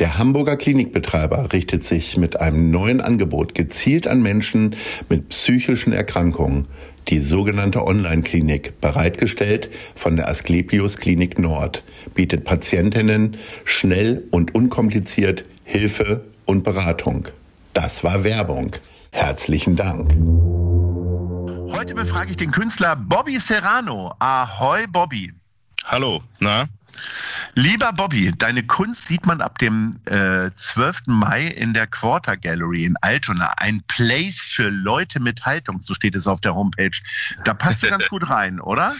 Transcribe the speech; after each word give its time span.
Der 0.00 0.18
Hamburger 0.18 0.56
Klinikbetreiber 0.56 1.52
richtet 1.52 1.84
sich 1.84 2.16
mit 2.16 2.40
einem 2.40 2.70
neuen 2.70 3.00
Angebot 3.00 3.54
gezielt 3.54 4.08
an 4.08 4.22
Menschen 4.22 4.74
mit 5.08 5.28
psychischen 5.28 5.92
Erkrankungen, 5.92 6.66
die 7.08 7.20
sogenannte 7.20 7.86
Online-Klinik, 7.86 8.80
bereitgestellt 8.80 9.70
von 9.94 10.16
der 10.16 10.28
Asklepios 10.28 10.96
Klinik 10.96 11.38
Nord, 11.38 11.84
bietet 12.14 12.42
Patientinnen 12.42 13.36
schnell 13.64 14.24
und 14.32 14.52
unkompliziert 14.54 15.44
Hilfe 15.62 16.24
und 16.44 16.64
Beratung. 16.64 17.28
Das 17.72 18.02
war 18.02 18.24
Werbung. 18.24 18.72
Herzlichen 19.12 19.76
Dank. 19.76 20.12
Heute 21.72 21.94
befrage 21.94 22.32
ich 22.32 22.36
den 22.36 22.50
Künstler 22.50 22.96
Bobby 22.96 23.38
Serrano. 23.38 24.12
Ahoi, 24.18 24.86
Bobby. 24.88 25.32
Hallo, 25.84 26.20
na? 26.40 26.66
Lieber 27.54 27.92
Bobby, 27.92 28.32
deine 28.36 28.64
Kunst 28.64 29.06
sieht 29.06 29.26
man 29.26 29.40
ab 29.40 29.58
dem 29.58 29.98
äh, 30.06 30.50
12. 30.56 31.02
Mai 31.06 31.46
in 31.46 31.72
der 31.74 31.86
Quarter 31.86 32.36
Gallery 32.36 32.84
in 32.84 32.96
Altona. 33.00 33.52
Ein 33.58 33.82
Place 33.86 34.40
für 34.40 34.68
Leute 34.70 35.20
mit 35.20 35.44
Haltung, 35.46 35.80
so 35.82 35.94
steht 35.94 36.14
es 36.14 36.26
auf 36.26 36.40
der 36.40 36.54
Homepage. 36.54 36.98
Da 37.44 37.54
passt 37.54 37.82
du 37.82 37.88
ganz 37.88 38.08
gut 38.08 38.28
rein, 38.28 38.60
oder? 38.60 38.94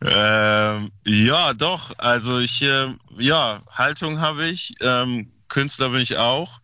Ähm, 0.00 0.92
ja, 1.04 1.52
doch. 1.54 1.98
Also 1.98 2.38
ich, 2.38 2.62
äh, 2.62 2.94
ja, 3.18 3.62
Haltung 3.70 4.20
habe 4.20 4.46
ich, 4.46 4.74
ähm, 4.80 5.30
Künstler 5.48 5.90
bin 5.90 6.00
ich 6.00 6.16
auch. 6.16 6.60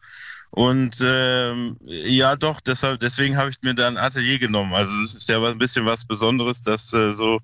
Und 0.55 1.03
ähm, 1.05 1.77
ja, 1.83 2.37
doch, 2.37 2.61
deshalb, 2.61 3.01
deswegen 3.01 3.37
habe 3.37 3.51
ich 3.51 3.57
mir 3.63 3.75
da 3.75 3.89
ein 3.89 3.97
Atelier 3.97 4.39
genommen. 4.39 4.73
Also 4.73 4.93
es 5.03 5.13
ist 5.13 5.29
ja 5.29 5.45
ein 5.45 5.59
bisschen 5.59 5.85
was 5.85 6.05
Besonderes, 6.05 6.63
dass 6.63 6.93
äh, 6.93 7.13
so 7.15 7.41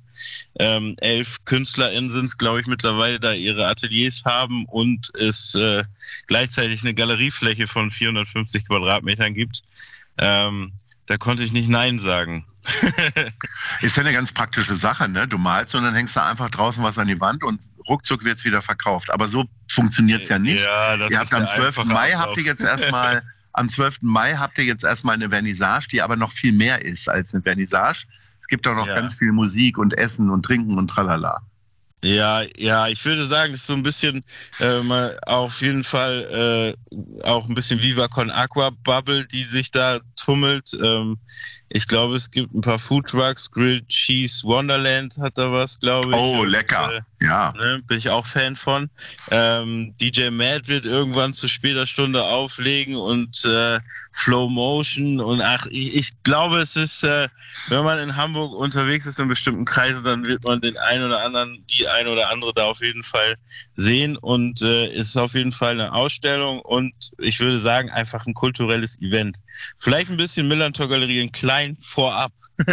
ähm, 0.60 0.94
elf 1.00 1.44
KünstlerInnen 1.44 2.12
sind, 2.12 2.38
glaube 2.38 2.60
ich, 2.60 2.68
mittlerweile 2.68 3.18
da 3.18 3.32
ihre 3.32 3.66
Ateliers 3.66 4.22
haben 4.24 4.64
und 4.66 5.10
es 5.18 5.56
äh, 5.56 5.82
gleichzeitig 6.28 6.82
eine 6.82 6.94
Galeriefläche 6.94 7.66
von 7.66 7.90
450 7.90 8.68
Quadratmetern 8.68 9.34
gibt. 9.34 9.62
Ähm, 10.16 10.70
da 11.06 11.16
konnte 11.16 11.42
ich 11.42 11.50
nicht 11.50 11.68
Nein 11.68 11.98
sagen. 11.98 12.46
ist 13.80 13.96
ja 13.96 14.04
eine 14.04 14.12
ganz 14.12 14.30
praktische 14.30 14.76
Sache, 14.76 15.08
ne? 15.08 15.26
Du 15.26 15.36
malst 15.36 15.74
und 15.74 15.82
dann 15.82 15.96
hängst 15.96 16.14
du 16.14 16.22
einfach 16.22 16.48
draußen 16.48 16.80
was 16.84 16.96
an 16.96 17.08
die 17.08 17.20
Wand 17.20 17.42
und 17.42 17.58
ruckzuck 17.88 18.24
wird 18.24 18.38
es 18.38 18.44
wieder 18.44 18.62
verkauft. 18.62 19.12
Aber 19.12 19.28
so 19.28 19.44
funktioniert 19.68 20.22
es 20.22 20.28
ja 20.28 20.38
nicht. 20.38 20.62
Ja, 20.62 20.94
ihr 20.94 21.18
habt 21.18 21.32
am 21.32 21.46
12. 21.46 21.84
Mai 21.84 22.12
habt 22.12 22.36
ihr 22.36 22.44
jetzt 22.44 22.62
erstmal 22.62 23.22
am 23.52 23.68
12. 23.68 23.98
Mai 24.02 24.34
habt 24.34 24.58
ihr 24.58 24.64
jetzt 24.64 24.84
erstmal 24.84 25.14
eine 25.14 25.28
Vernissage, 25.28 25.88
die 25.88 26.02
aber 26.02 26.16
noch 26.16 26.32
viel 26.32 26.52
mehr 26.52 26.84
ist 26.84 27.08
als 27.08 27.34
eine 27.34 27.42
Vernissage. 27.42 28.06
Es 28.40 28.46
gibt 28.48 28.66
auch 28.66 28.74
noch 28.74 28.86
ja. 28.86 28.94
ganz 28.94 29.14
viel 29.14 29.32
Musik 29.32 29.78
und 29.78 29.96
Essen 29.96 30.30
und 30.30 30.44
Trinken 30.44 30.78
und 30.78 30.88
tralala. 30.88 31.42
Ja, 32.02 32.42
ja, 32.56 32.88
ich 32.88 33.04
würde 33.04 33.26
sagen, 33.26 33.52
das 33.52 33.62
ist 33.62 33.66
so 33.66 33.74
ein 33.74 33.82
bisschen 33.82 34.24
äh, 34.58 34.80
mal 34.80 35.18
auf 35.26 35.60
jeden 35.60 35.84
Fall 35.84 36.74
äh, 36.90 37.24
auch 37.24 37.46
ein 37.46 37.54
bisschen 37.54 37.82
Viva 37.82 38.08
Con 38.08 38.30
Aqua 38.30 38.70
Bubble, 38.70 39.26
die 39.26 39.44
sich 39.44 39.70
da 39.70 40.00
tummelt. 40.16 40.72
Ähm, 40.82 41.18
ich 41.72 41.86
glaube, 41.86 42.16
es 42.16 42.32
gibt 42.32 42.52
ein 42.52 42.62
paar 42.62 42.80
Food 42.80 43.08
Trucks. 43.08 43.48
Grilled 43.48 43.86
Cheese 43.88 44.42
Wonderland 44.44 45.16
hat 45.18 45.38
da 45.38 45.52
was, 45.52 45.78
glaube 45.78 46.10
ich. 46.10 46.16
Oh, 46.16 46.42
lecker. 46.42 46.92
Äh, 46.92 47.24
ja. 47.24 47.52
Ne, 47.56 47.80
bin 47.86 47.96
ich 47.96 48.08
auch 48.08 48.26
Fan 48.26 48.56
von. 48.56 48.90
Ähm, 49.30 49.92
DJ 50.00 50.30
Mad 50.30 50.66
wird 50.66 50.84
irgendwann 50.84 51.32
zu 51.32 51.46
später 51.46 51.86
Stunde 51.86 52.24
auflegen 52.24 52.96
und 52.96 53.44
äh, 53.44 53.78
Flow 54.10 54.48
Motion. 54.48 55.20
Und 55.20 55.42
ach, 55.42 55.66
ich, 55.66 55.94
ich 55.94 56.22
glaube, 56.24 56.58
es 56.58 56.74
ist, 56.74 57.04
äh, 57.04 57.28
wenn 57.68 57.84
man 57.84 58.00
in 58.00 58.16
Hamburg 58.16 58.52
unterwegs 58.52 59.06
ist 59.06 59.20
in 59.20 59.28
bestimmten 59.28 59.64
Kreisen, 59.64 60.02
dann 60.02 60.24
wird 60.24 60.42
man 60.42 60.60
den 60.60 60.76
einen 60.76 61.04
oder 61.04 61.22
anderen, 61.22 61.64
die 61.70 61.86
ein 61.92 62.08
oder 62.08 62.30
andere 62.30 62.52
da 62.54 62.64
auf 62.64 62.80
jeden 62.80 63.02
Fall 63.02 63.36
sehen. 63.74 64.16
Und 64.16 64.62
äh, 64.62 64.86
es 64.88 65.08
ist 65.08 65.16
auf 65.16 65.34
jeden 65.34 65.52
Fall 65.52 65.72
eine 65.72 65.92
Ausstellung 65.92 66.60
und 66.60 66.94
ich 67.18 67.38
würde 67.40 67.58
sagen, 67.58 67.90
einfach 67.90 68.26
ein 68.26 68.34
kulturelles 68.34 69.00
Event. 69.00 69.36
Vielleicht 69.78 70.10
ein 70.10 70.16
bisschen 70.16 70.48
Millantor 70.48 70.88
Galerie 70.88 71.20
in 71.20 71.32
klein 71.32 71.50
klein 71.50 71.76
vorab. 71.80 72.32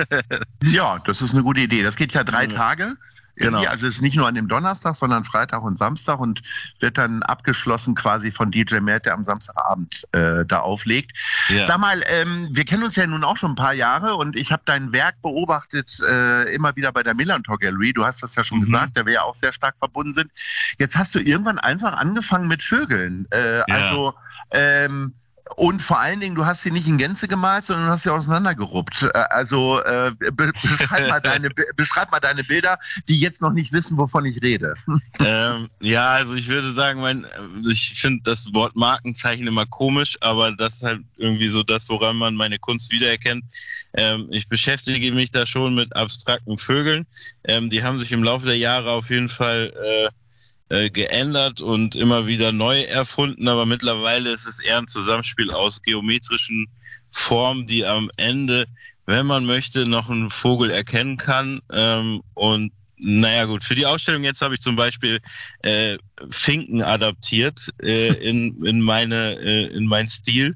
ja, 0.64 1.00
das 1.06 1.22
ist 1.22 1.34
eine 1.34 1.44
gute 1.44 1.62
Idee. 1.62 1.84
Das 1.84 1.96
geht 1.96 2.14
ja 2.14 2.24
drei 2.24 2.48
mhm. 2.48 2.52
Tage. 2.52 2.98
Genau. 3.38 3.64
Also 3.66 3.88
es 3.88 3.96
ist 3.96 4.02
nicht 4.02 4.16
nur 4.16 4.28
an 4.28 4.36
dem 4.36 4.48
Donnerstag, 4.48 4.96
sondern 4.96 5.24
Freitag 5.24 5.62
und 5.62 5.78
Samstag 5.78 6.20
und 6.20 6.42
wird 6.80 6.98
dann 6.98 7.22
abgeschlossen 7.24 7.96
quasi 7.96 8.32
von 8.32 8.52
DJ 8.52 8.80
Matt, 8.80 9.06
der 9.06 9.14
am 9.14 9.24
Samstagabend 9.24 10.04
äh, 10.12 10.46
da 10.46 10.60
auflegt. 10.60 11.18
Ja. 11.50 11.66
Sag 11.66 11.80
mal, 11.80 12.02
ähm, 12.08 12.50
wir 12.52 12.66
kennen 12.66 12.84
uns 12.84 12.96
ja 12.96 13.06
nun 13.06 13.24
auch 13.24 13.38
schon 13.38 13.52
ein 13.52 13.56
paar 13.56 13.74
Jahre 13.74 14.16
und 14.16 14.36
ich 14.36 14.52
habe 14.52 14.64
dein 14.66 14.92
Werk 14.92 15.22
beobachtet 15.22 16.00
äh, 16.08 16.54
immer 16.54 16.76
wieder 16.76 16.92
bei 16.92 17.04
der 17.04 17.14
Millantor 17.14 17.60
Gallery. 17.60 17.94
Du 17.94 18.06
hast 18.06 18.24
das 18.24 18.36
ja 18.36 18.44
schon 18.44 18.60
mhm. 18.60 18.66
gesagt, 18.66 18.98
da 18.98 19.06
wir 19.06 19.14
ja 19.14 19.22
auch 19.24 19.36
sehr 19.36 19.54
stark 19.54 19.76
verbunden 19.78 20.14
sind. 20.14 20.32
Jetzt 20.80 20.96
hast 20.96 21.14
du 21.14 21.20
irgendwann 21.20 21.60
einfach 21.60 21.94
angefangen 21.94 22.48
mit 22.48 22.64
Vögeln. 22.64 23.28
Äh, 23.32 23.60
ja. 23.60 23.66
Also 23.68 24.14
ähm, 24.52 25.14
und 25.56 25.82
vor 25.82 26.00
allen 26.00 26.20
Dingen, 26.20 26.36
du 26.36 26.46
hast 26.46 26.62
sie 26.62 26.72
nicht 26.72 26.88
in 26.88 26.98
Gänze 26.98 27.28
gemalt, 27.28 27.66
sondern 27.66 27.88
du 27.88 27.92
hast 27.92 28.04
sie 28.04 28.10
auseinandergeruppt. 28.10 29.04
Äh, 29.04 29.18
also 29.30 29.82
äh, 29.82 30.12
be 30.18 30.52
beschreib, 30.62 31.08
mal 31.08 31.22
deine, 31.22 31.50
be 31.50 31.66
beschreib 31.76 32.12
mal 32.12 32.20
deine 32.20 32.44
Bilder, 32.44 32.78
die 33.08 33.20
jetzt 33.20 33.42
noch 33.42 33.54
nicht 33.54 33.72
wissen, 33.72 33.98
wovon 33.98 34.26
ich 34.26 34.42
rede. 34.42 34.76
Ähm, 35.20 35.70
ja, 35.80 36.12
also 36.12 36.36
ich 36.36 36.48
würde 36.48 36.72
sagen, 36.72 37.02
mein, 37.02 37.26
ich 37.68 38.00
finde 38.00 38.22
das 38.24 38.54
Wort 38.54 38.76
Markenzeichen 38.76 39.48
immer 39.48 39.66
komisch, 39.66 40.16
aber 40.22 40.52
das 40.52 40.76
ist 40.76 40.84
halt 40.84 41.02
irgendwie 41.18 41.48
so 41.48 41.64
das, 41.64 41.90
woran 41.90 42.18
man 42.18 42.36
meine 42.36 42.60
Kunst 42.60 42.92
wiedererkennt. 42.92 43.44
Ähm, 43.94 44.28
ich 44.30 44.48
beschäftige 44.48 45.12
mich 45.14 45.32
da 45.32 45.46
schon 45.46 45.76
mit 45.76 45.96
abstrakten 45.96 46.58
Vögeln. 46.58 47.08
Ähm, 47.44 47.70
die 47.70 47.84
haben 47.84 47.98
sich 47.98 48.12
im 48.12 48.24
Laufe 48.24 48.46
der 48.46 48.58
Jahre 48.58 48.92
auf 48.92 49.10
jeden 49.10 49.30
Fall 49.30 49.74
äh, 49.76 50.10
äh, 50.70 50.90
geändert 50.90 51.62
und 51.62 51.96
immer 51.96 52.28
wieder 52.28 52.52
neu 52.52 52.82
erfunden, 52.82 53.48
aber 53.48 53.66
mittlerweile 53.66 54.32
ist 54.32 54.46
es 54.46 54.60
eher 54.60 54.80
ein 54.80 54.88
Zusammenspiel 54.88 55.52
aus 55.52 55.82
geometrischen 55.82 56.68
Formen, 57.12 57.68
die 57.68 57.86
am 57.86 58.10
Ende, 58.18 58.66
wenn 59.06 59.26
man 59.26 59.46
möchte, 59.46 59.88
noch 59.88 60.10
einen 60.10 60.30
Vogel 60.30 60.70
erkennen 60.70 61.18
kann. 61.18 61.62
Ähm, 61.72 62.22
und 62.34 62.72
naja 62.98 63.46
gut, 63.46 63.64
für 63.64 63.76
die 63.76 63.86
Ausstellung 63.86 64.24
jetzt 64.24 64.42
habe 64.42 64.56
ich 64.56 64.62
zum 64.62 64.76
Beispiel 64.76 65.20
äh, 65.62 65.98
Finken 66.30 66.82
adaptiert 66.82 67.70
äh, 67.82 68.14
in, 68.30 68.64
in, 68.66 68.82
meine, 68.82 69.40
äh, 69.40 69.68
in 69.68 69.86
meinen 69.86 70.10
Stil 70.10 70.56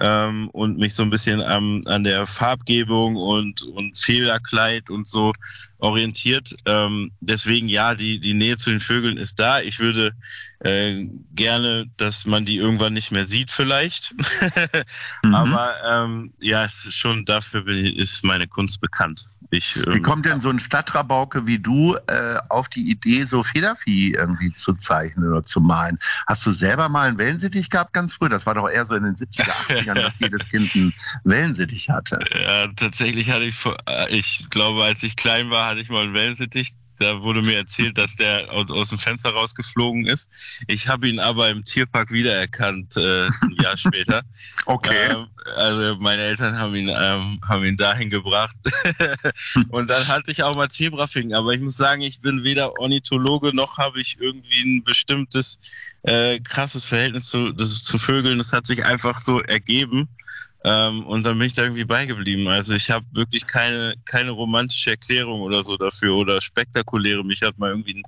ähm, 0.00 0.48
und 0.50 0.78
mich 0.78 0.94
so 0.94 1.02
ein 1.02 1.10
bisschen 1.10 1.40
am, 1.40 1.80
an 1.86 2.04
der 2.04 2.26
Farbgebung 2.26 3.16
und, 3.16 3.62
und 3.62 3.96
Fehlerkleid 3.96 4.90
und 4.90 5.08
so 5.08 5.32
orientiert. 5.78 6.54
Ähm, 6.64 7.12
deswegen 7.20 7.68
ja, 7.68 7.94
die, 7.94 8.20
die 8.20 8.34
Nähe 8.34 8.56
zu 8.56 8.70
den 8.70 8.80
Vögeln 8.80 9.16
ist 9.16 9.38
da. 9.38 9.60
Ich 9.60 9.78
würde 9.78 10.12
äh, 10.60 11.06
gerne, 11.34 11.86
dass 11.96 12.26
man 12.26 12.44
die 12.44 12.56
irgendwann 12.56 12.94
nicht 12.94 13.12
mehr 13.12 13.26
sieht 13.26 13.50
vielleicht. 13.50 14.14
mhm. 15.22 15.34
Aber 15.34 15.74
ähm, 15.86 16.32
ja, 16.40 16.64
es 16.64 16.84
ist 16.84 16.96
schon 16.96 17.24
dafür 17.24 17.66
ist 17.68 18.24
meine 18.24 18.46
Kunst 18.46 18.80
bekannt. 18.80 19.28
Ich, 19.50 19.76
ähm, 19.76 19.94
wie 19.94 20.02
kommt 20.02 20.24
denn 20.24 20.40
so 20.40 20.50
ein 20.50 20.58
Stadtrabauke 20.58 21.46
wie 21.46 21.58
du 21.58 21.94
äh, 22.06 22.38
auf 22.48 22.68
die 22.68 22.90
Idee, 22.90 23.22
so 23.22 23.42
Federvieh 23.42 24.14
irgendwie 24.14 24.52
zu 24.52 24.72
zeichnen 24.74 25.28
oder 25.28 25.42
zu 25.42 25.60
malen? 25.60 25.98
Hast 26.26 26.44
du 26.46 26.50
selber 26.50 26.88
mal 26.88 27.08
einen 27.08 27.18
Wellensittich 27.18 27.70
gehabt 27.70 27.92
ganz 27.92 28.14
früh? 28.14 28.28
Das 28.28 28.46
war 28.46 28.54
doch 28.54 28.68
eher 28.68 28.86
so 28.86 28.94
in 28.94 29.04
den 29.04 29.16
70er, 29.16 29.52
80ern, 29.68 29.94
dass 30.02 30.18
jedes 30.18 30.48
Kind 30.48 30.74
einen 30.74 30.94
Wellensittich 31.24 31.90
hatte. 31.90 32.18
Ja, 32.34 32.68
tatsächlich 32.68 33.30
hatte 33.30 33.44
ich, 33.44 33.56
äh, 33.88 34.08
ich 34.10 34.48
glaube, 34.50 34.84
als 34.84 35.02
ich 35.02 35.16
klein 35.16 35.50
war, 35.50 35.75
hatte 35.76 35.82
ich 35.82 35.90
mal 35.90 36.04
einen 36.04 36.14
Wellensittich 36.14 36.72
da 36.98 37.22
wurde 37.22 37.42
mir 37.42 37.56
erzählt, 37.56 37.98
dass 37.98 38.16
der 38.16 38.50
aus, 38.52 38.70
aus 38.70 38.88
dem 38.88 38.98
Fenster 38.98 39.30
rausgeflogen 39.30 40.06
ist. 40.06 40.28
Ich 40.66 40.88
habe 40.88 41.08
ihn 41.08 41.18
aber 41.18 41.50
im 41.50 41.64
Tierpark 41.64 42.10
wiedererkannt, 42.10 42.96
äh, 42.96 43.26
ein 43.26 43.56
Jahr 43.60 43.76
später. 43.76 44.22
Okay. 44.64 45.10
Ähm, 45.10 45.26
also 45.56 45.96
meine 46.00 46.22
Eltern 46.22 46.58
haben 46.58 46.74
ihn, 46.74 46.88
ähm, 46.88 47.40
haben 47.46 47.64
ihn 47.64 47.76
dahin 47.76 48.10
gebracht. 48.10 48.56
und 49.68 49.88
dann 49.88 50.08
hatte 50.08 50.30
ich 50.30 50.42
auch 50.42 50.54
mal 50.54 50.70
Zebrafingen. 50.70 51.34
Aber 51.34 51.52
ich 51.52 51.60
muss 51.60 51.76
sagen, 51.76 52.02
ich 52.02 52.20
bin 52.20 52.44
weder 52.44 52.78
Ornithologe 52.78 53.54
noch 53.54 53.78
habe 53.78 54.00
ich 54.00 54.16
irgendwie 54.18 54.62
ein 54.62 54.84
bestimmtes 54.84 55.58
äh, 56.02 56.40
krasses 56.40 56.84
Verhältnis 56.84 57.26
zu, 57.26 57.52
zu 57.52 57.98
Vögeln. 57.98 58.38
Das 58.38 58.52
hat 58.52 58.66
sich 58.66 58.84
einfach 58.84 59.18
so 59.18 59.40
ergeben. 59.40 60.08
Ähm, 60.66 61.06
und 61.06 61.22
dann 61.22 61.38
bin 61.38 61.46
ich 61.46 61.54
da 61.54 61.62
irgendwie 61.62 61.84
beigeblieben. 61.84 62.48
Also 62.48 62.74
ich 62.74 62.90
habe 62.90 63.06
wirklich 63.12 63.46
keine, 63.46 63.94
keine 64.04 64.32
romantische 64.32 64.90
Erklärung 64.90 65.40
oder 65.42 65.62
so 65.62 65.76
dafür 65.76 66.16
oder 66.16 66.40
spektakuläre. 66.40 67.22
Mich 67.24 67.42
hat 67.42 67.56
mal 67.56 67.70
irgendwie 67.70 67.94
ein 67.94 68.02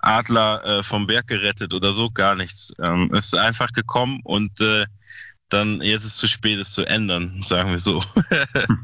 Adler 0.00 0.62
äh, 0.62 0.82
vom 0.82 1.06
Berg 1.06 1.26
gerettet 1.28 1.72
oder 1.72 1.94
so, 1.94 2.10
gar 2.10 2.34
nichts. 2.34 2.74
Ähm, 2.80 3.10
es 3.14 3.28
ist 3.28 3.34
einfach 3.38 3.72
gekommen 3.72 4.20
und 4.24 4.60
äh, 4.60 4.84
dann 5.52 5.80
jetzt 5.82 6.04
ist 6.04 6.14
es 6.14 6.16
zu 6.16 6.28
spät, 6.28 6.58
es 6.58 6.72
zu 6.72 6.84
ändern, 6.84 7.42
sagen 7.46 7.70
wir 7.70 7.78
so. 7.78 8.02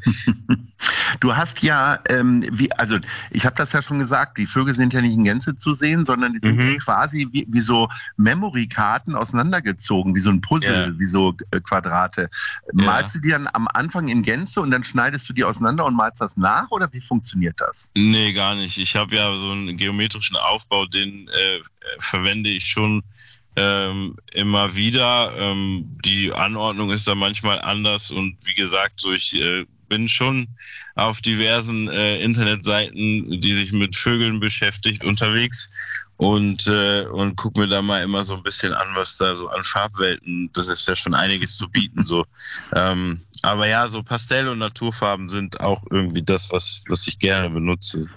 du 1.21 1.37
hast 1.37 1.63
ja, 1.63 1.99
ähm, 2.09 2.45
wie, 2.53 2.73
also 2.73 2.99
ich 3.31 3.45
habe 3.45 3.57
das 3.57 3.73
ja 3.73 3.83
schon 3.83 3.99
gesagt, 3.99 4.39
die 4.39 4.47
Vögel 4.47 4.75
sind 4.75 4.93
ja 4.93 5.01
nicht 5.01 5.15
in 5.15 5.25
Gänze 5.25 5.55
zu 5.55 5.75
sehen, 5.75 6.05
sondern 6.05 6.33
die 6.35 6.41
sind 6.41 6.57
mhm. 6.57 6.79
quasi 6.79 7.29
wie, 7.33 7.47
wie 7.49 7.61
so 7.61 7.89
Memory-Karten 8.17 9.15
auseinandergezogen, 9.15 10.15
wie 10.15 10.21
so 10.21 10.31
ein 10.31 10.41
Puzzle, 10.41 10.93
ja. 10.93 10.99
wie 10.99 11.07
so 11.07 11.35
äh, 11.51 11.61
Quadrate. 11.61 12.29
Ja. 12.73 12.85
Malst 12.85 13.15
du 13.15 13.21
die 13.21 13.31
dann 13.31 13.49
am 13.53 13.69
Anfang 13.69 14.09
in 14.09 14.23
Gänze 14.23 14.61
und 14.61 14.71
dann 14.71 14.85
schneidest 14.85 15.29
du 15.29 15.33
die 15.33 15.45
auseinander 15.45 15.85
und 15.85 15.95
malst 15.95 16.21
das 16.21 16.37
nach 16.37 16.71
oder 16.71 16.93
wie 16.93 17.01
funktioniert 17.01 17.61
das? 17.61 17.89
Nee, 17.95 18.33
gar 18.33 18.55
nicht. 18.55 18.79
Ich 18.79 18.95
habe 18.97 19.15
ja 19.15 19.37
so 19.37 19.51
einen 19.51 19.77
geometrischen 19.77 20.37
Aufbau, 20.37 20.87
den 20.87 21.29
äh, 21.29 21.61
verwende 21.99 22.51
ich 22.51 22.67
schon 22.67 23.03
ähm, 23.59 24.17
immer 24.33 24.75
wieder. 24.75 25.33
Ähm, 25.37 25.99
die 26.05 26.33
Anordnung 26.33 26.91
ist 26.91 27.09
da 27.09 27.15
manchmal 27.15 27.61
anders 27.61 28.11
und 28.11 28.37
wie 28.45 28.55
gesagt, 28.55 29.01
so 29.01 29.13
ich 29.13 29.35
äh, 29.35 29.67
bin 29.89 30.09
schon 30.09 30.49
auf 30.95 31.21
diversen 31.21 31.89
äh, 31.89 32.21
Internetseiten, 32.21 33.41
die 33.41 33.53
sich 33.55 33.73
mit 33.73 33.97
Vögeln 33.97 34.41
beschäftigt, 34.41 35.05
unterwegs 35.05 35.71
und 36.17 36.67
äh, 36.67 37.07
und 37.07 37.37
guck 37.37 37.57
mir 37.57 37.69
da 37.69 37.81
mal 37.81 38.03
immer 38.03 38.25
so 38.25 38.37
ein 38.37 38.43
bisschen 38.43 38.73
an, 38.73 38.89
was 38.95 39.17
da 39.17 39.35
so 39.35 39.49
an 39.49 39.65
Farbwelten, 39.65 40.51
das 40.53 40.69
ist 40.69 40.87
ja 40.87 40.97
schon 40.97 41.15
einiges 41.15 41.57
zu 41.57 41.69
bieten 41.69 42.05
so. 42.05 42.25
Ähm, 42.77 43.23
aber 43.43 43.67
ja, 43.69 43.89
so 43.89 44.03
Pastell- 44.03 44.49
und 44.49 44.59
Naturfarben 44.59 45.29
sind 45.29 45.61
auch 45.61 45.83
irgendwie 45.91 46.23
das, 46.23 46.51
was 46.51 46.83
was 46.89 47.07
ich 47.07 47.19
gerne 47.19 47.51
benutze. 47.51 48.09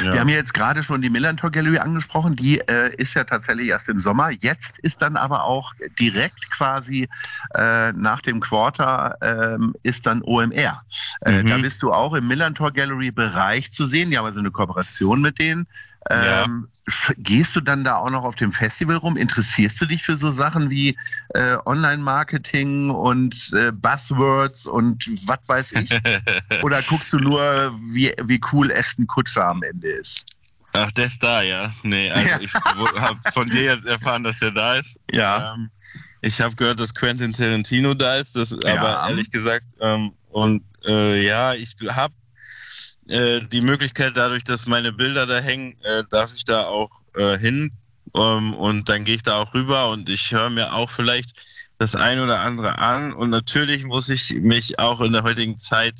Ja. 0.00 0.12
Wir 0.12 0.20
haben 0.20 0.28
ja 0.28 0.36
jetzt 0.36 0.54
gerade 0.54 0.82
schon 0.82 1.00
die 1.00 1.10
Millantor 1.10 1.50
Gallery 1.50 1.78
angesprochen, 1.78 2.36
die 2.36 2.60
äh, 2.60 2.94
ist 2.96 3.14
ja 3.14 3.24
tatsächlich 3.24 3.68
erst 3.68 3.88
im 3.88 4.00
Sommer. 4.00 4.30
Jetzt 4.30 4.78
ist 4.80 5.00
dann 5.00 5.16
aber 5.16 5.44
auch 5.44 5.72
direkt 5.98 6.50
quasi 6.50 7.08
äh, 7.54 7.92
nach 7.92 8.20
dem 8.20 8.40
Quarter 8.40 9.16
ähm, 9.22 9.74
ist 9.82 10.06
dann 10.06 10.22
OMR. 10.22 10.82
Äh, 11.22 11.42
mhm. 11.42 11.48
Da 11.48 11.58
bist 11.58 11.82
du 11.82 11.92
auch 11.92 12.14
im 12.14 12.28
Millantor 12.28 12.72
Gallery 12.72 13.10
Bereich 13.10 13.70
zu 13.72 13.86
sehen. 13.86 14.10
Die 14.10 14.18
haben 14.18 14.26
also 14.26 14.40
eine 14.40 14.50
Kooperation 14.50 15.22
mit 15.22 15.38
denen. 15.38 15.66
Ähm, 16.10 16.68
ja. 16.68 16.75
Gehst 17.18 17.56
du 17.56 17.60
dann 17.60 17.82
da 17.82 17.96
auch 17.96 18.10
noch 18.10 18.22
auf 18.22 18.36
dem 18.36 18.52
Festival 18.52 18.96
rum? 18.96 19.16
Interessierst 19.16 19.80
du 19.80 19.86
dich 19.86 20.04
für 20.04 20.16
so 20.16 20.30
Sachen 20.30 20.70
wie 20.70 20.96
äh, 21.34 21.56
Online-Marketing 21.64 22.90
und 22.90 23.50
äh, 23.54 23.72
Buzzwords 23.72 24.66
und 24.66 25.04
was 25.26 25.40
weiß 25.48 25.72
ich? 25.72 25.90
Oder 26.62 26.82
guckst 26.82 27.12
du 27.12 27.18
nur, 27.18 27.74
wie, 27.92 28.12
wie 28.22 28.40
cool 28.52 28.70
Ashton 28.70 29.08
Kutscher 29.08 29.46
am 29.48 29.64
Ende 29.64 29.88
ist? 29.88 30.26
Ach, 30.74 30.92
der 30.92 31.06
ist 31.06 31.22
da, 31.22 31.42
ja. 31.42 31.72
Nee, 31.82 32.10
also 32.10 32.28
ja. 32.28 32.38
ich 32.40 32.52
habe 32.54 33.18
von 33.32 33.48
dir 33.48 33.62
jetzt 33.74 33.86
erfahren, 33.86 34.22
dass 34.22 34.38
der 34.38 34.52
da 34.52 34.76
ist. 34.76 35.00
Ja. 35.10 35.54
Ähm, 35.54 35.70
ich 36.20 36.40
habe 36.40 36.54
gehört, 36.54 36.78
dass 36.78 36.94
Quentin 36.94 37.32
Tarantino 37.32 37.94
da 37.94 38.16
ist, 38.16 38.36
das, 38.36 38.56
ja. 38.62 38.76
aber 38.76 39.08
ehrlich 39.08 39.30
gesagt, 39.30 39.64
ähm, 39.80 40.12
und 40.30 40.62
äh, 40.86 41.24
ja, 41.26 41.54
ich 41.54 41.74
habe 41.88 42.14
äh, 43.08 43.40
die 43.40 43.60
Möglichkeit, 43.60 44.16
dadurch, 44.16 44.44
dass 44.44 44.66
meine 44.66 44.92
Bilder 44.92 45.26
da 45.26 45.38
hängen, 45.38 45.76
äh, 45.82 46.04
darf 46.10 46.34
ich 46.34 46.44
da 46.44 46.64
auch 46.64 46.90
äh, 47.14 47.38
hin 47.38 47.72
ähm, 48.14 48.54
und 48.54 48.88
dann 48.88 49.04
gehe 49.04 49.16
ich 49.16 49.22
da 49.22 49.40
auch 49.40 49.54
rüber 49.54 49.90
und 49.90 50.08
ich 50.08 50.32
höre 50.32 50.50
mir 50.50 50.74
auch 50.74 50.90
vielleicht 50.90 51.34
das 51.78 51.94
ein 51.94 52.20
oder 52.20 52.40
andere 52.40 52.78
an 52.78 53.12
und 53.12 53.30
natürlich 53.30 53.84
muss 53.84 54.08
ich 54.08 54.32
mich 54.34 54.78
auch 54.78 55.00
in 55.00 55.12
der 55.12 55.22
heutigen 55.22 55.58
Zeit 55.58 55.94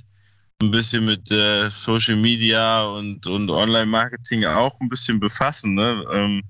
ein 0.63 0.71
bisschen 0.71 1.05
mit 1.05 1.31
äh, 1.31 1.69
Social 1.69 2.17
Media 2.17 2.85
und, 2.85 3.27
und 3.27 3.51
Online-Marketing 3.51 4.47
auch 4.47 4.81
ein 4.81 4.89
bisschen 4.89 5.21
befassen. 5.21 5.75
Ne? 5.75 6.05
Ähm, 6.13 6.43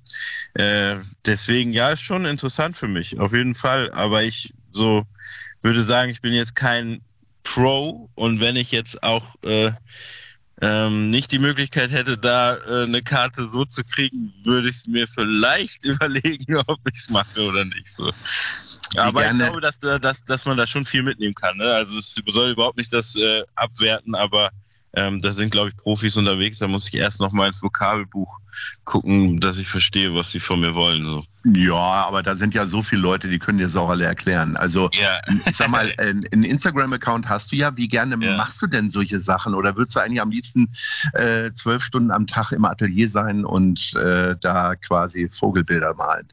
äh, 0.54 0.96
deswegen, 1.24 1.72
ja, 1.72 1.90
ist 1.90 2.02
schon 2.02 2.24
interessant 2.24 2.76
für 2.76 2.86
mich, 2.86 3.18
auf 3.18 3.32
jeden 3.32 3.54
Fall. 3.54 3.90
Aber 3.90 4.22
ich 4.22 4.54
so 4.70 5.02
würde 5.62 5.82
sagen, 5.82 6.10
ich 6.10 6.20
bin 6.20 6.32
jetzt 6.32 6.54
kein 6.54 7.00
Pro 7.42 8.08
und 8.14 8.40
wenn 8.40 8.56
ich 8.56 8.70
jetzt 8.70 9.02
auch 9.02 9.34
äh, 9.42 9.72
ähm, 10.62 11.10
nicht 11.10 11.32
die 11.32 11.38
Möglichkeit 11.38 11.90
hätte, 11.90 12.16
da 12.16 12.56
äh, 12.56 12.84
eine 12.84 13.02
Karte 13.02 13.44
so 13.44 13.64
zu 13.64 13.84
kriegen, 13.84 14.32
würde 14.42 14.68
ich 14.68 14.76
es 14.76 14.86
mir 14.86 15.06
vielleicht 15.06 15.84
überlegen, 15.84 16.56
ob 16.66 16.80
ich 16.90 16.98
es 16.98 17.10
mache 17.10 17.46
oder 17.46 17.64
nicht 17.64 17.88
so. 17.88 18.10
Aber 18.96 19.22
gerne. 19.22 19.44
ich 19.44 19.52
glaube, 19.52 19.60
dass, 19.60 19.82
äh, 19.82 20.00
dass, 20.00 20.24
dass 20.24 20.44
man 20.46 20.56
da 20.56 20.66
schon 20.66 20.84
viel 20.84 21.02
mitnehmen 21.02 21.34
kann. 21.34 21.58
Ne? 21.58 21.70
Also 21.74 21.98
es 21.98 22.14
soll 22.28 22.50
überhaupt 22.50 22.78
nicht 22.78 22.92
das 22.92 23.16
äh, 23.16 23.42
abwerten, 23.54 24.14
aber 24.14 24.50
ähm, 24.96 25.20
da 25.20 25.32
sind, 25.32 25.50
glaube 25.50 25.68
ich, 25.68 25.76
Profis 25.76 26.16
unterwegs. 26.16 26.58
Da 26.58 26.68
muss 26.68 26.88
ich 26.88 26.94
erst 26.94 27.20
noch 27.20 27.30
mal 27.30 27.48
ins 27.48 27.62
Vokabelbuch 27.62 28.38
gucken, 28.84 29.38
dass 29.40 29.58
ich 29.58 29.68
verstehe, 29.68 30.14
was 30.14 30.30
sie 30.30 30.40
von 30.40 30.60
mir 30.60 30.74
wollen. 30.74 31.02
So. 31.02 31.24
Ja, 31.44 31.74
aber 31.74 32.22
da 32.22 32.34
sind 32.34 32.54
ja 32.54 32.66
so 32.66 32.80
viele 32.80 33.02
Leute, 33.02 33.28
die 33.28 33.38
können 33.38 33.58
dir 33.58 33.66
das 33.66 33.76
auch 33.76 33.90
alle 33.90 34.06
erklären. 34.06 34.56
Also, 34.56 34.88
ja. 34.94 35.20
ich 35.46 35.54
sag 35.54 35.68
mal, 35.68 35.92
einen 35.98 36.44
Instagram-Account 36.44 37.28
hast 37.28 37.52
du 37.52 37.56
ja. 37.56 37.76
Wie 37.76 37.88
gerne 37.88 38.16
ja. 38.24 38.38
machst 38.38 38.62
du 38.62 38.66
denn 38.66 38.90
solche 38.90 39.20
Sachen? 39.20 39.52
Oder 39.52 39.76
würdest 39.76 39.96
du 39.96 40.00
eigentlich 40.00 40.22
am 40.22 40.30
liebsten 40.30 40.74
äh, 41.12 41.52
zwölf 41.52 41.84
Stunden 41.84 42.10
am 42.10 42.26
Tag 42.26 42.52
im 42.52 42.64
Atelier 42.64 43.10
sein 43.10 43.44
und 43.44 43.94
äh, 43.96 44.34
da 44.40 44.76
quasi 44.76 45.28
Vogelbilder 45.30 45.94
malen? 45.94 46.32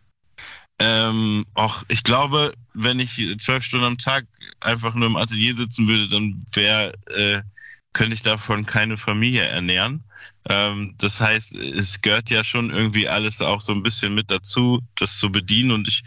Ähm, 0.79 1.45
auch 1.53 1.83
ich 1.89 2.03
glaube, 2.03 2.53
wenn 2.73 2.99
ich 2.99 3.21
zwölf 3.39 3.63
Stunden 3.63 3.85
am 3.85 3.97
Tag 3.97 4.25
einfach 4.61 4.95
nur 4.95 5.07
im 5.07 5.17
Atelier 5.17 5.55
sitzen 5.55 5.87
würde, 5.87 6.07
dann 6.07 6.39
wäre 6.53 6.93
äh, 7.15 7.41
könnte 7.93 8.15
ich 8.15 8.21
davon 8.21 8.65
keine 8.65 8.97
Familie 8.97 9.43
ernähren. 9.43 10.03
Ähm, 10.49 10.95
das 10.97 11.21
heißt, 11.21 11.55
es 11.55 12.01
gehört 12.01 12.29
ja 12.29 12.43
schon 12.43 12.69
irgendwie 12.69 13.07
alles 13.07 13.41
auch 13.41 13.61
so 13.61 13.71
ein 13.71 13.83
bisschen 13.83 14.13
mit 14.13 14.29
dazu, 14.29 14.81
das 14.99 15.17
zu 15.17 15.31
bedienen. 15.31 15.71
Und 15.71 15.87
ich 15.87 16.03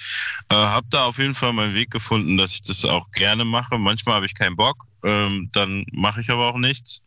äh, 0.51 0.55
habe 0.55 0.87
da 0.91 1.07
auf 1.07 1.19
jeden 1.19 1.35
Fall 1.35 1.53
meinen 1.53 1.75
Weg 1.75 1.91
gefunden, 1.91 2.37
dass 2.37 2.53
ich 2.53 2.63
das 2.63 2.85
auch 2.85 3.11
gerne 3.13 3.45
mache. 3.45 3.79
Manchmal 3.79 4.17
habe 4.17 4.27
ich 4.27 4.35
keinen 4.35 4.57
Bock, 4.57 4.87
ähm, 5.05 5.49
dann 5.53 5.87
mache 5.93 6.21
ich 6.21 6.31
aber 6.31 6.49
auch 6.49 6.59
nichts. 6.59 7.03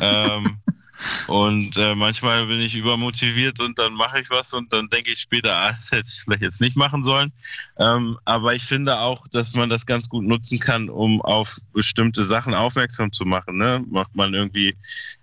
ähm, 0.00 0.58
und 1.26 1.76
äh, 1.76 1.94
manchmal 1.94 2.46
bin 2.46 2.60
ich 2.60 2.74
übermotiviert 2.74 3.60
und 3.60 3.78
dann 3.78 3.94
mache 3.94 4.20
ich 4.20 4.30
was 4.30 4.52
und 4.52 4.72
dann 4.72 4.88
denke 4.88 5.12
ich 5.12 5.20
später, 5.20 5.54
ah, 5.54 5.72
das 5.72 5.90
hätte 5.90 6.08
ich 6.08 6.22
vielleicht 6.22 6.42
jetzt 6.42 6.60
nicht 6.60 6.76
machen 6.76 7.04
sollen. 7.04 7.32
Ähm, 7.78 8.18
aber 8.24 8.54
ich 8.54 8.62
finde 8.62 8.98
auch, 8.98 9.26
dass 9.28 9.54
man 9.54 9.68
das 9.68 9.86
ganz 9.86 10.08
gut 10.08 10.24
nutzen 10.24 10.58
kann, 10.58 10.88
um 10.88 11.20
auf 11.22 11.58
bestimmte 11.72 12.24
Sachen 12.24 12.54
aufmerksam 12.54 13.12
zu 13.12 13.24
machen. 13.24 13.58
Ne? 13.58 13.84
Macht 13.90 14.14
man 14.14 14.34
irgendwie 14.34 14.74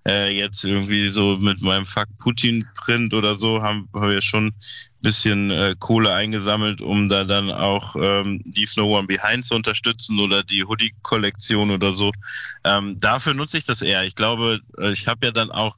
äh, 0.08 0.36
jetzt 0.36 0.63
irgendwie 0.63 1.10
so 1.10 1.36
mit 1.38 1.62
meinem 1.62 1.86
Fuck 1.86 2.08
Putin-Print 2.20 3.13
oder 3.13 3.36
so, 3.36 3.62
haben, 3.62 3.89
haben 3.94 4.12
wir 4.12 4.22
schon 4.22 4.54
bisschen 5.01 5.51
äh, 5.51 5.75
Kohle 5.77 6.13
eingesammelt, 6.13 6.82
um 6.82 7.10
da 7.10 7.24
dann 7.24 7.51
auch 7.51 7.96
ähm, 7.96 8.44
Leave 8.54 8.72
No 8.77 8.98
One 8.98 9.08
Behind 9.08 9.46
zu 9.46 9.56
unterstützen 9.56 10.20
oder 10.20 10.44
die 10.44 10.63
Hoodie-Kollektion 10.63 11.72
oder 11.72 11.94
so. 11.94 12.12
Ähm, 12.63 12.98
dafür 13.00 13.34
nutze 13.34 13.58
ich 13.58 13.63
das 13.63 13.82
eher. 13.82 14.04
Ich 14.04 14.16
glaube, 14.16 14.62
äh, 14.77 14.92
ich 14.92 15.08
habe 15.08 15.27
ja 15.27 15.32
dann 15.32 15.51
auch, 15.51 15.75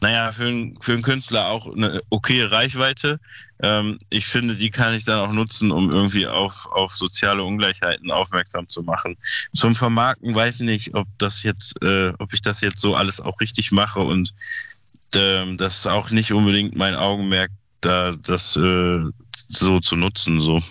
naja, 0.00 0.32
für, 0.32 0.46
ein, 0.46 0.78
für 0.80 0.92
einen 0.92 1.02
Künstler 1.02 1.48
auch 1.48 1.74
eine 1.74 2.00
okay 2.10 2.42
Reichweite. 2.42 3.20
Ähm, 3.60 3.98
ich 4.08 4.26
finde, 4.26 4.56
die 4.56 4.70
kann 4.70 4.94
ich 4.94 5.04
dann 5.04 5.18
auch 5.18 5.32
nutzen, 5.32 5.72
um 5.72 5.90
irgendwie 5.90 6.26
auf, 6.26 6.66
auf 6.70 6.92
soziale 6.92 7.42
Ungleichheiten 7.42 8.10
aufmerksam 8.10 8.68
zu 8.68 8.82
machen. 8.82 9.16
Zum 9.52 9.74
Vermarkten 9.74 10.34
weiß 10.34 10.60
ich 10.60 10.66
nicht, 10.66 10.94
ob 10.94 11.06
das 11.18 11.42
jetzt, 11.42 11.82
äh, 11.82 12.12
ob 12.18 12.32
ich 12.32 12.40
das 12.40 12.60
jetzt 12.60 12.80
so 12.80 12.94
alles 12.94 13.20
auch 13.20 13.40
richtig 13.40 13.72
mache 13.72 14.00
und 14.00 14.32
ähm, 15.14 15.56
das 15.56 15.78
ist 15.78 15.86
auch 15.86 16.10
nicht 16.10 16.32
unbedingt 16.32 16.76
mein 16.76 16.94
Augenmerk 16.94 17.50
da 17.80 18.16
das 18.16 18.56
äh, 18.56 19.04
so 19.48 19.80
zu 19.80 19.96
nutzen. 19.96 20.40
So. 20.40 20.62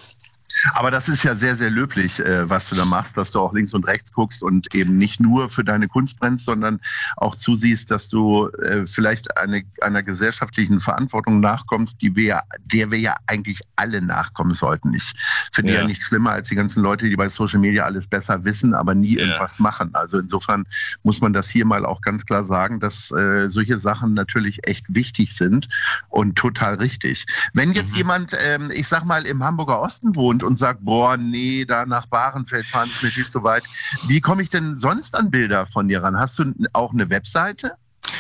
Aber 0.74 0.92
das 0.92 1.10
ist 1.10 1.24
ja 1.24 1.36
sehr, 1.36 1.56
sehr 1.56 1.70
löblich, 1.70 2.20
äh, 2.20 2.50
was 2.50 2.70
du 2.70 2.76
da 2.76 2.86
machst, 2.86 3.18
dass 3.18 3.32
du 3.32 3.40
auch 3.40 3.54
links 3.54 3.74
und 3.74 3.86
rechts 3.86 4.12
guckst 4.12 4.44
und 4.44 4.74
eben 4.74 4.98
nicht 4.98 5.20
nur 5.20 5.50
für 5.50 5.64
deine 5.64 5.88
Kunst 5.88 6.20
brennst, 6.20 6.46
sondern 6.46 6.80
auch 7.18 7.36
zusiehst, 7.36 7.92
dass 7.92 8.10
du 8.10 8.48
äh, 8.48 8.86
vielleicht 8.86 9.38
eine, 9.38 9.64
einer 9.82 10.04
gesellschaftlichen 10.04 10.80
Verantwortung 10.80 11.40
nachkommst, 11.40 12.02
die 12.02 12.16
wir, 12.16 12.42
der 12.66 12.92
wir 12.92 13.00
ja 13.00 13.16
eigentlich 13.28 13.62
alle 13.76 14.02
nachkommen 14.02 14.54
sollten. 14.54 14.94
Ich 14.94 15.14
finde 15.52 15.74
ja. 15.74 15.82
ja 15.82 15.88
nicht 15.88 16.04
schlimmer 16.04 16.32
als 16.32 16.50
die 16.50 16.56
ganzen 16.56 16.82
Leute, 16.82 17.10
die 17.10 17.16
bei 17.16 17.30
Social 17.30 17.60
Media 17.60 17.86
alles 17.86 18.08
besser 18.08 18.44
wissen, 18.44 18.74
aber 18.74 18.96
nie 18.96 19.16
ja. 19.16 19.22
irgendwas 19.22 19.60
machen. 19.60 19.92
Also 19.94 20.20
insofern 20.20 20.66
muss 21.04 21.22
man 21.22 21.34
das 21.34 21.50
hier 21.50 21.66
mal 21.66 21.86
auch 21.86 22.02
ganz 22.02 22.26
klar 22.26 22.44
sagen, 22.46 22.80
dass 22.80 23.12
äh, 23.12 23.50
solche 23.50 23.80
Sachen 23.80 24.14
natürlich 24.14 24.68
echt 24.68 24.94
wichtig 24.94 25.36
sind 25.36 25.68
und 26.10 26.38
total 26.38 26.76
richtig. 26.76 27.26
Wenn 27.54 27.72
jetzt 27.72 27.92
mhm. 27.92 27.98
jemand, 27.98 28.32
ähm, 28.40 28.72
ich 28.74 28.88
sag 28.88 29.06
mal, 29.06 29.26
im 29.26 29.44
Hamburger 29.44 29.82
Osten 29.82 30.16
wohnt 30.16 30.44
und 30.50 30.58
sagt, 30.58 30.84
boah, 30.84 31.16
nee, 31.16 31.64
da 31.64 31.86
nach 31.86 32.08
Bahrenfeld 32.08 32.68
fahren 32.68 32.90
ist 32.90 33.04
mir 33.04 33.12
viel 33.12 33.28
zu 33.28 33.44
weit. 33.44 33.64
Wie 34.08 34.20
komme 34.20 34.42
ich 34.42 34.50
denn 34.50 34.80
sonst 34.80 35.16
an 35.16 35.30
Bilder 35.30 35.68
von 35.68 35.88
dir 35.88 36.02
ran? 36.02 36.18
Hast 36.18 36.40
du 36.40 36.52
auch 36.74 36.92
eine 36.92 37.08
Webseite, 37.12 37.76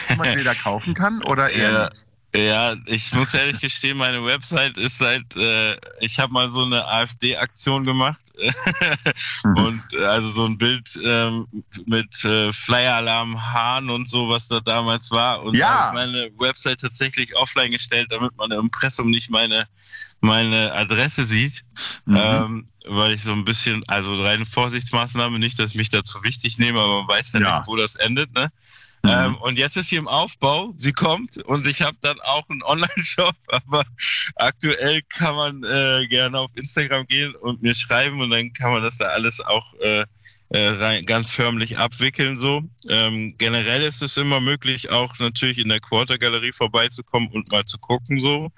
wo 0.09 0.15
man 0.17 0.35
Bilder 0.35 0.53
kaufen 0.63 0.93
kann 0.93 1.23
oder 1.23 1.49
eher 1.49 1.71
ja. 1.71 1.89
nicht? 1.89 2.05
Ja, 2.35 2.75
ich 2.85 3.11
muss 3.13 3.33
ehrlich 3.33 3.59
gestehen, 3.59 3.97
meine 3.97 4.23
Website 4.23 4.77
ist 4.77 4.99
seit, 4.99 5.35
äh, 5.35 5.75
ich 5.99 6.19
habe 6.19 6.31
mal 6.31 6.47
so 6.47 6.63
eine 6.63 6.85
AfD-Aktion 6.85 7.83
gemacht 7.85 8.21
mhm. 9.43 9.57
und 9.57 9.83
äh, 9.93 10.05
also 10.05 10.29
so 10.29 10.45
ein 10.45 10.59
Bild 10.59 10.99
ähm, 11.03 11.47
mit 11.87 12.23
äh, 12.25 12.53
Flyer-Alarm, 12.53 13.51
Hahn 13.51 13.89
und 13.89 14.07
so, 14.07 14.29
was 14.29 14.47
da 14.47 14.59
damals 14.59 15.09
war 15.09 15.41
und 15.41 15.57
ja. 15.57 15.85
habe 15.85 15.95
meine 15.95 16.29
Website 16.37 16.81
tatsächlich 16.81 17.35
offline 17.35 17.71
gestellt, 17.71 18.11
damit 18.11 18.37
man 18.37 18.51
im 18.51 18.59
Impressum 18.59 19.09
nicht 19.09 19.31
meine 19.31 19.65
meine 20.21 20.73
Adresse 20.73 21.25
sieht, 21.25 21.63
mhm. 22.05 22.17
ähm, 22.17 22.67
weil 22.87 23.13
ich 23.13 23.23
so 23.23 23.31
ein 23.31 23.45
bisschen, 23.45 23.83
also 23.87 24.19
reine 24.19 24.45
Vorsichtsmaßnahme, 24.45 25.39
nicht, 25.39 25.59
dass 25.59 25.71
ich 25.71 25.77
mich 25.77 25.89
dazu 25.89 26.23
wichtig 26.23 26.57
nehme, 26.57 26.79
aber 26.79 27.03
man 27.03 27.07
weiß 27.07 27.33
ja, 27.33 27.41
ja. 27.41 27.57
nicht, 27.57 27.67
wo 27.67 27.75
das 27.75 27.95
endet, 27.95 28.33
ne? 28.33 28.51
Mhm. 29.03 29.09
Ähm, 29.09 29.35
und 29.35 29.57
jetzt 29.57 29.77
ist 29.77 29.89
sie 29.89 29.95
im 29.95 30.09
Aufbau, 30.09 30.73
sie 30.75 30.91
kommt 30.91 31.37
und 31.37 31.65
ich 31.65 31.81
habe 31.81 31.97
dann 32.01 32.19
auch 32.19 32.49
einen 32.49 32.63
Online-Shop, 32.63 33.35
aber 33.47 33.85
aktuell 34.35 35.01
kann 35.03 35.35
man 35.35 35.63
äh, 35.63 36.05
gerne 36.07 36.37
auf 36.37 36.51
Instagram 36.55 37.07
gehen 37.07 37.33
und 37.35 37.61
mir 37.61 37.75
schreiben 37.75 38.19
und 38.19 38.29
dann 38.29 38.51
kann 38.51 38.73
man 38.73 38.81
das 38.81 38.97
da 38.97 39.05
alles 39.05 39.39
auch 39.39 39.73
äh, 39.75 40.05
rein, 40.51 41.05
ganz 41.05 41.29
förmlich 41.29 41.77
abwickeln 41.77 42.37
so. 42.37 42.63
Ähm, 42.87 43.35
generell 43.37 43.83
ist 43.83 44.01
es 44.01 44.17
immer 44.17 44.41
möglich, 44.41 44.91
auch 44.91 45.19
natürlich 45.19 45.59
in 45.59 45.69
der 45.69 45.79
Quarter-Galerie 45.79 46.53
vorbeizukommen 46.53 47.29
und 47.31 47.51
mal 47.51 47.65
zu 47.65 47.77
gucken 47.77 48.19
so. 48.19 48.51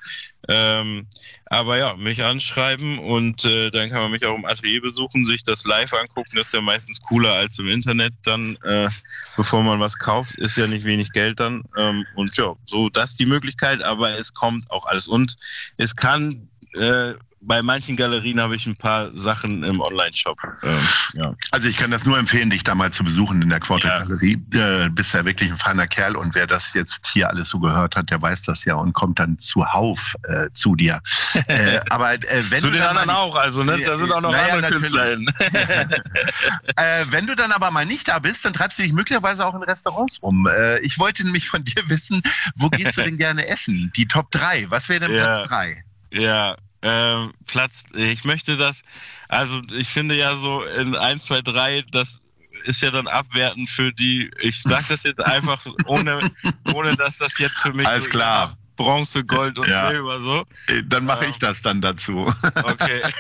Ähm, 0.48 1.08
aber 1.46 1.78
ja, 1.78 1.96
mich 1.98 2.24
anschreiben 2.24 2.98
und 2.98 3.44
äh, 3.44 3.72
dann 3.72 3.90
kann 3.90 4.04
man 4.04 4.12
mich 4.12 4.26
auch 4.26 4.36
im 4.36 4.46
Atelier 4.46 4.82
besuchen, 4.82 5.26
sich 5.26 5.44
das 5.44 5.66
live 5.66 5.94
angucken. 5.94 6.32
Das 6.36 6.48
ist 6.48 6.54
ja 6.54 6.62
meistens 6.62 7.02
cooler 7.02 7.34
als 7.34 7.60
im 7.60 7.68
Internet 7.68 8.14
dann, 8.24 8.58
äh, 8.64 8.88
bevor 9.36 9.62
man 9.62 9.82
was 9.82 9.98
kauft, 9.98 10.36
ist 10.36 10.56
ja 10.56 10.68
nicht 10.68 10.86
wenig 10.86 11.12
Geld 11.12 11.42
dann. 11.42 11.64
Ähm, 11.78 12.06
und 12.16 12.36
ja, 12.38 12.56
so 12.66 12.90
das 12.90 13.12
ist 13.12 13.20
die 13.20 13.26
Möglichkeit, 13.26 13.84
aber 13.84 14.18
es 14.18 14.34
kommt 14.34 14.72
auch 14.72 14.86
alles. 14.86 15.10
Und 15.10 15.36
es 15.76 15.96
kann 15.96 16.48
äh, 16.78 17.14
bei 17.42 17.64
manchen 17.64 17.96
Galerien 17.96 18.40
habe 18.40 18.56
ich 18.56 18.68
ein 18.68 18.76
paar 18.76 19.16
Sachen 19.16 19.64
im 19.64 19.82
Online-Shop. 19.82 20.38
Ähm, 20.64 20.88
ja. 21.14 21.34
Also 21.50 21.68
ich 21.68 21.76
kann 21.76 21.90
das 21.90 22.06
nur 22.06 22.18
empfehlen, 22.18 22.52
dich 22.52 22.64
da 22.64 22.76
mal 22.76 22.92
zu 22.92 23.04
besuchen 23.04 23.42
in 23.42 23.50
der 23.50 23.60
Quarter-Galerie. 23.60 24.38
Ja. 24.54 24.86
Äh, 24.86 24.90
bist 24.90 25.14
ja 25.14 25.26
wirklich 25.26 25.50
ein 25.52 25.58
feiner 25.58 25.88
Kerl 25.88 26.16
und 26.16 26.36
wer 26.36 26.46
das 26.46 26.74
jetzt 26.74 27.08
hier 27.08 27.30
alles 27.30 27.50
so 27.50 27.60
gehört 27.60 27.96
hat, 27.96 28.12
der 28.12 28.22
weiß 28.22 28.44
das 28.44 28.64
ja 28.66 28.76
und 28.76 28.94
kommt 28.94 29.18
dann 29.20 29.40
zuhauf 29.40 30.16
äh, 30.28 30.50
zu 30.54 30.76
dir. 30.76 31.02
äh, 31.48 31.80
aber 31.90 32.14
äh, 32.14 32.44
wenn 32.50 32.62
zu 32.62 32.68
du 32.68 32.74
den 32.74 32.84
anderen 32.84 33.08
nicht, 33.08 33.18
auch, 33.18 33.36
also 33.36 33.64
ne? 33.64 33.80
da 33.80 33.98
sind 33.98 34.12
auch 34.12 34.22
noch 34.22 34.32
naja, 34.32 34.56
andere 34.56 34.72
Künstler 34.74 35.12
äh, 36.76 37.06
wenn 37.10 37.26
du 37.26 37.36
dann 37.36 37.52
aber 37.52 37.72
mal 37.72 37.86
nicht 37.86 38.08
da 38.08 38.20
bist, 38.20 38.46
dann 38.46 38.54
treibst 38.54 38.78
du 38.78 38.84
dich 38.84 38.94
möglicherweise 38.94 39.46
auch 39.46 39.56
in 39.56 39.64
Restaurants 39.64 40.22
rum. 40.22 40.48
Äh, 40.48 40.80
ich 40.80 41.00
wollte 41.00 41.24
nämlich 41.24 41.50
von 41.50 41.64
dir 41.64 41.84
wissen, 41.88 42.22
wo 42.56 42.70
gehst 42.70 42.98
du 42.98 43.02
denn 43.04 43.18
gerne 43.18 43.48
essen? 43.48 43.92
Die 43.96 44.08
Top 44.08 44.30
3, 44.32 44.68
was 44.70 44.90
wäre 44.90 45.00
denn 45.00 45.16
ja. 45.16 45.40
Platz 45.40 45.50
3? 45.50 45.84
Ja, 46.14 46.56
ähm, 46.82 47.34
Platz, 47.46 47.84
ich 47.96 48.24
möchte 48.24 48.58
das, 48.58 48.84
also 49.28 49.62
ich 49.72 49.88
finde 49.88 50.16
ja 50.16 50.36
so 50.36 50.64
in 50.64 50.96
1, 50.96 51.24
2, 51.24 51.42
3, 51.42 51.86
das 51.92 52.22
ist 52.64 52.82
ja 52.82 52.92
dann 52.92 53.08
abwertend 53.08 53.70
für 53.70 53.92
die, 53.92 54.32
ich 54.40 54.62
sag 54.62 54.88
das 54.88 55.04
jetzt 55.04 55.24
einfach, 55.24 55.66
ohne, 55.86 56.32
ohne 56.74 56.96
dass 56.96 57.18
das 57.18 57.38
jetzt 57.38 57.58
für 57.58 57.74
mich 57.74 57.88
Alles 57.88 58.06
so 58.06 58.10
klar. 58.10 58.58
Bronze, 58.78 59.24
Gold 59.24 59.60
und 59.60 59.68
ja. 59.68 59.90
Silber 59.90 60.20
so. 60.20 60.46
Äh, 60.68 60.82
dann 60.86 61.06
mache 61.06 61.26
ich 61.26 61.34
ähm, 61.34 61.40
das 61.40 61.62
dann 61.62 61.82
dazu. 61.82 62.34
Okay. 62.64 63.02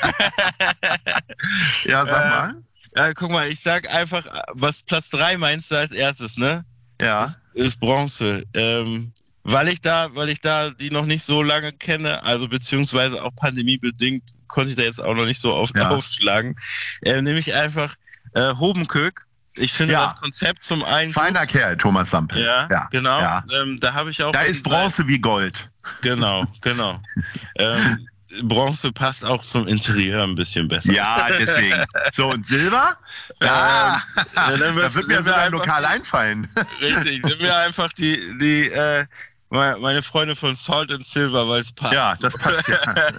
ja, 1.85 2.05
sag 2.05 2.29
mal. 2.29 2.55
ja, 2.95 3.13
guck 3.13 3.31
mal, 3.31 3.47
ich 3.47 3.59
sag 3.59 3.87
einfach, 3.89 4.25
was 4.53 4.81
Platz 4.83 5.09
3 5.11 5.37
meinst 5.37 5.69
du 5.69 5.75
als 5.75 5.91
erstes, 5.91 6.37
ne? 6.37 6.65
Ja. 6.99 7.25
Ist, 7.25 7.37
ist 7.53 7.79
Bronze. 7.79 8.43
Ähm, 8.53 9.13
weil 9.43 9.67
ich 9.67 9.81
da, 9.81 10.09
weil 10.13 10.29
ich 10.29 10.41
da 10.41 10.69
die 10.69 10.89
noch 10.91 11.05
nicht 11.05 11.25
so 11.25 11.41
lange 11.43 11.71
kenne, 11.71 12.23
also 12.23 12.47
beziehungsweise 12.47 13.23
auch 13.23 13.35
pandemiebedingt 13.35 14.23
konnte 14.47 14.71
ich 14.71 14.77
da 14.77 14.83
jetzt 14.83 15.03
auch 15.03 15.15
noch 15.15 15.25
nicht 15.25 15.41
so 15.41 15.53
auf, 15.53 15.71
ja. 15.75 15.89
aufschlagen, 15.89 16.55
äh, 17.03 17.21
nämlich 17.21 17.53
einfach 17.53 17.95
äh, 18.33 18.53
Hobenkök. 18.55 19.25
Ich 19.55 19.73
finde 19.73 19.93
ja. 19.93 20.11
das 20.11 20.21
Konzept 20.21 20.63
zum 20.63 20.83
einen. 20.83 21.11
Feiner 21.11 21.45
Kerl, 21.45 21.75
Thomas 21.75 22.09
Sampel. 22.09 22.41
Ja, 22.41 22.67
ja. 22.69 22.87
genau. 22.89 23.19
Ja. 23.19 23.43
Ähm, 23.51 23.79
da 23.81 23.93
habe 23.93 24.09
ich 24.09 24.23
auch. 24.23 24.31
Da 24.31 24.43
ist 24.43 24.63
Bronze 24.63 25.07
wie 25.07 25.19
Gold. 25.19 25.69
Genau, 26.01 26.43
genau. 26.61 27.01
ähm, 27.55 28.07
Bronze 28.43 28.91
passt 28.93 29.25
auch 29.25 29.41
zum 29.41 29.67
Interieur 29.67 30.23
ein 30.23 30.35
bisschen 30.35 30.67
besser. 30.67 30.93
Ja, 30.93 31.27
deswegen. 31.37 31.83
So, 32.13 32.29
und 32.29 32.45
Silber? 32.45 32.97
Ja, 33.41 34.03
ähm, 34.17 34.25
ja 34.35 34.57
da 34.57 34.95
wird 34.95 35.07
mir 35.07 35.19
wieder 35.19 35.37
ein 35.37 35.51
Lokal 35.51 35.85
einfallen. 35.85 36.47
Richtig, 36.79 37.25
sind 37.25 37.39
wir 37.39 37.57
einfach 37.57 37.91
die, 37.93 38.37
die 38.37 38.69
äh, 38.69 39.05
meine 39.51 40.01
Freunde 40.01 40.35
von 40.35 40.55
Salt 40.55 40.91
and 40.91 41.05
Silver, 41.05 41.47
weil 41.47 41.59
es 41.59 41.71
passt. 41.73 41.93
Ja, 41.93 42.15
das 42.19 42.33
passt 42.33 42.67
ja. 42.69 42.79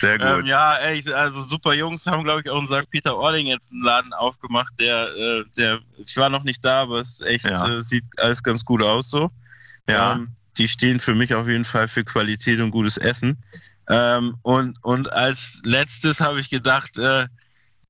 Sehr 0.00 0.18
gut. 0.18 0.26
Ähm, 0.26 0.46
ja, 0.46 0.78
echt, 0.78 1.08
also 1.08 1.42
super 1.42 1.74
Jungs 1.74 2.06
haben, 2.06 2.24
glaube 2.24 2.40
ich, 2.40 2.50
auch 2.50 2.58
in 2.58 2.66
St. 2.66 2.88
Peter-Ording 2.90 3.46
jetzt 3.48 3.70
einen 3.70 3.82
Laden 3.82 4.12
aufgemacht, 4.14 4.72
der, 4.80 5.08
äh, 5.14 5.44
der, 5.56 5.80
ich 6.04 6.16
war 6.16 6.30
noch 6.30 6.44
nicht 6.44 6.64
da, 6.64 6.82
aber 6.82 7.00
es 7.00 7.20
echt, 7.20 7.44
ja. 7.44 7.68
äh, 7.68 7.82
sieht 7.82 8.04
alles 8.16 8.42
ganz 8.42 8.64
gut 8.64 8.82
aus 8.82 9.10
so. 9.10 9.30
Ja. 9.88 10.14
Ähm, 10.14 10.28
die 10.56 10.68
stehen 10.68 11.00
für 11.00 11.14
mich 11.14 11.34
auf 11.34 11.48
jeden 11.48 11.64
Fall 11.64 11.88
für 11.88 12.04
Qualität 12.04 12.60
und 12.60 12.70
gutes 12.70 12.96
Essen. 12.96 13.42
Ähm, 13.88 14.36
und, 14.42 14.82
und 14.82 15.12
als 15.12 15.60
letztes 15.64 16.20
habe 16.20 16.40
ich 16.40 16.48
gedacht, 16.48 16.96
äh, 16.96 17.26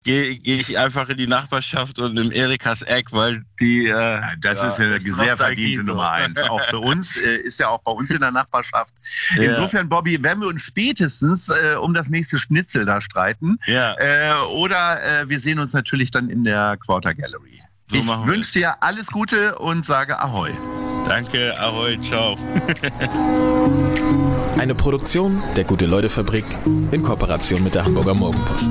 gehe 0.02 0.36
geh 0.36 0.60
ich 0.60 0.78
einfach 0.78 1.08
in 1.08 1.16
die 1.16 1.26
Nachbarschaft 1.26 1.98
und 1.98 2.18
im 2.18 2.30
Erikas 2.30 2.82
Eck, 2.82 3.12
weil 3.12 3.44
die. 3.60 3.88
Äh, 3.88 4.20
das 4.40 4.58
ja, 4.58 4.68
ist 4.68 4.80
eine 4.80 5.14
sehr 5.14 5.36
verdiente 5.36 5.84
Nummer 5.84 6.10
eins. 6.10 6.38
Auch 6.38 6.62
für 6.64 6.78
uns 6.78 7.16
äh, 7.24 7.36
ist 7.42 7.58
ja 7.58 7.68
auch 7.68 7.82
bei 7.82 7.92
uns 7.92 8.10
in 8.10 8.20
der 8.20 8.30
Nachbarschaft. 8.30 8.94
Ja. 9.36 9.42
Insofern, 9.42 9.88
Bobby, 9.88 10.22
werden 10.22 10.40
wir 10.40 10.48
uns 10.48 10.64
spätestens 10.64 11.48
äh, 11.48 11.76
um 11.76 11.94
das 11.94 12.08
nächste 12.08 12.38
Schnitzel 12.38 12.84
da 12.84 13.00
streiten. 13.00 13.58
Ja. 13.66 13.94
Äh, 13.98 14.34
oder 14.54 15.02
äh, 15.02 15.28
wir 15.28 15.40
sehen 15.40 15.58
uns 15.58 15.72
natürlich 15.72 16.10
dann 16.10 16.28
in 16.28 16.44
der 16.44 16.76
Quarter 16.78 17.14
Gallery. 17.14 17.60
So 17.88 17.98
ich 17.98 18.06
wünsche 18.06 18.52
dir 18.54 18.82
alles 18.82 19.08
Gute 19.08 19.58
und 19.58 19.84
sage 19.84 20.18
Ahoi. 20.18 20.50
Danke, 21.04 21.58
Ahoi, 21.58 21.98
ciao. 22.00 22.38
Eine 24.58 24.74
Produktion 24.74 25.42
der 25.56 25.64
Gute-Leute-Fabrik 25.64 26.44
in 26.92 27.02
Kooperation 27.02 27.64
mit 27.64 27.74
der 27.74 27.84
Hamburger 27.84 28.14
Morgenpost. 28.14 28.70